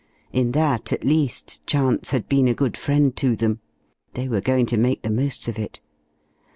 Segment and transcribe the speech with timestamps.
[0.31, 3.59] In that, at least, chance had been a good friend to them.
[4.15, 5.79] They were going to make the most of it.